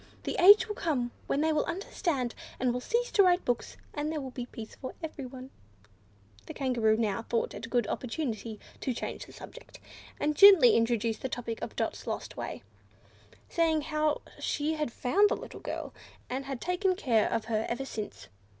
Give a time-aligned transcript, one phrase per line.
[0.23, 4.11] The age will come when they will understand, and will cease to write books, and
[4.11, 5.51] there will be peace for everyone."
[6.47, 9.79] The Kangaroo now thought it a good opportunity to change the subject,
[10.19, 12.63] and gently introduced the topic of Dot's lost way,
[13.47, 15.93] saying how she had found the little girl,
[16.31, 18.27] and had taken care of her ever since.